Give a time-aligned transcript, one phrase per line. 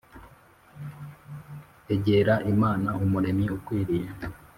[1.93, 4.07] Egera Imana Umuremyi ukwiriye